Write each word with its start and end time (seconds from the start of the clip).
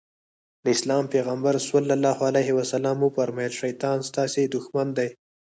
د 0.63 0.65
اسلام 0.75 1.03
پيغمبر 1.13 1.53
ص 1.67 1.69
وفرمايل 3.03 3.53
شيطان 3.61 3.97
ستاسې 4.09 4.41
دښمن 4.55 4.87
دی. 4.97 5.09